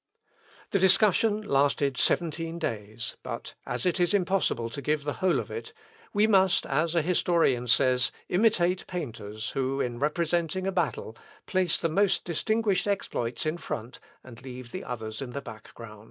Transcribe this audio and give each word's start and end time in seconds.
The 0.71 0.79
discussion 0.79 1.43
lasted 1.43 1.95
seventeen 1.95 2.57
days; 2.57 3.17
but 3.21 3.53
as 3.67 3.85
it 3.85 3.99
is 3.99 4.15
impossible 4.15 4.67
to 4.71 4.81
give 4.81 5.03
the 5.03 5.13
whole 5.21 5.39
of 5.39 5.51
it, 5.51 5.73
we 6.11 6.25
must, 6.25 6.65
as 6.65 6.95
a 6.95 7.03
historian 7.03 7.67
says, 7.67 8.11
imitate 8.27 8.87
painters 8.87 9.51
who, 9.51 9.79
in 9.79 9.99
representing 9.99 10.65
a 10.65 10.71
battle, 10.71 11.15
place 11.45 11.77
the 11.77 11.87
most 11.87 12.25
distinguished 12.25 12.87
exploits 12.87 13.45
in 13.45 13.57
front, 13.59 13.99
and 14.23 14.41
leave 14.41 14.71
the 14.71 14.83
others 14.83 15.21
in 15.21 15.33
the 15.33 15.39
back 15.41 15.71
ground. 15.75 15.99